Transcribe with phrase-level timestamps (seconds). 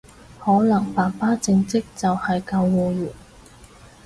[0.39, 3.13] 可能爸爸正職就係救護員